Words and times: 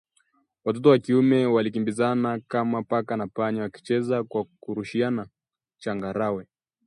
Watoto 0.65 0.89
wa 0.89 0.99
kiume 0.99 1.45
walikimbizana 1.45 2.39
kama 2.47 2.83
paka 2.83 3.17
na 3.17 3.27
panya 3.27 3.61
wakicheza 3.61 4.23
kwa 4.23 4.45
kurushiana 4.59 5.27
changarawe 5.77 6.47